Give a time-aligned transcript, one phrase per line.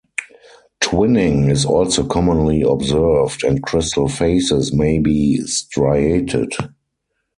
[0.81, 6.53] Twinning is also commonly observed and crystal faces may be striated.